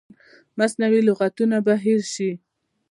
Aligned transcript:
مصنوعي 0.57 1.01
لغتونه 1.07 1.57
به 1.65 1.73
هیر 1.83 2.01
شي. 2.13 2.31